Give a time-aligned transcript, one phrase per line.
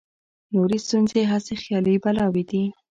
[0.53, 2.63] نورې ستونزې هسې خیالي بلاوې دي.